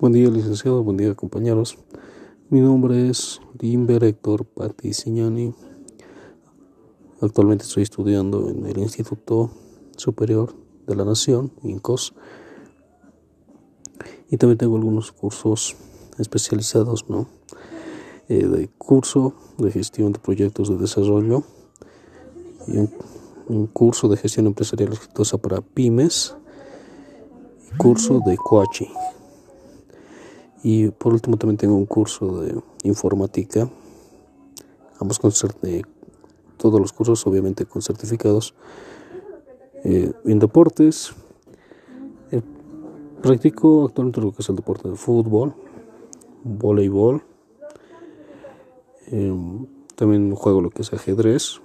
[0.00, 0.82] Buen día, licenciado.
[0.82, 1.78] Buen día, compañeros.
[2.50, 5.54] Mi nombre es Limber Héctor Paticiñani.
[7.20, 9.50] Actualmente estoy estudiando en el Instituto
[9.96, 10.52] Superior
[10.88, 12.12] de la Nación, INCOS.
[14.30, 15.76] Y también tengo algunos cursos
[16.18, 17.28] especializados, ¿no?
[18.28, 21.44] Eh, de curso de gestión de proyectos de desarrollo
[22.66, 22.78] y
[23.46, 26.34] un, curso de gestión empresarial exitosa para pymes
[27.72, 28.88] y curso de coaching.
[30.64, 33.68] Y por último también tengo un curso de informática,
[34.98, 35.84] ambos con de
[36.56, 38.54] todos los cursos obviamente con certificados.
[39.84, 41.12] Eh, en deportes,
[42.30, 42.40] eh,
[43.20, 45.54] practico actualmente lo que es el deporte de fútbol,
[46.42, 47.22] voleibol,
[49.08, 49.34] eh,
[49.96, 51.60] también juego lo que es ajedrez,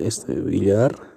[0.00, 1.11] este, billar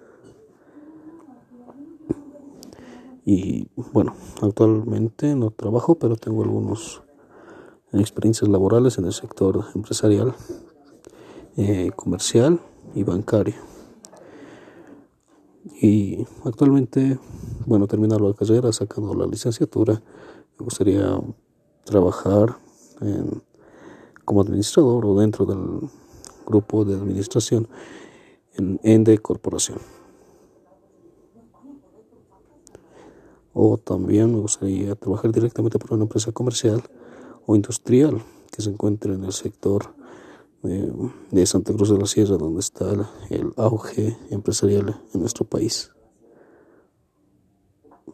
[3.25, 7.01] Y bueno, actualmente no trabajo, pero tengo algunas
[7.91, 10.35] experiencias laborales en el sector empresarial,
[11.57, 12.59] eh, comercial
[12.93, 13.55] y bancario.
[15.81, 17.17] Y actualmente,
[17.65, 20.01] bueno, terminando la carrera, sacando la licenciatura,
[20.59, 21.19] me gustaría
[21.83, 22.55] trabajar
[24.23, 25.89] como administrador o dentro del
[26.45, 27.67] grupo de administración
[28.53, 29.79] en Ende Corporación.
[33.55, 36.83] O también me gustaría trabajar directamente para una empresa comercial
[37.45, 39.95] o industrial que se encuentre en el sector
[40.61, 42.91] de, Santa Cruz de la Sierra, donde está
[43.29, 45.94] el auge empresarial en nuestro país.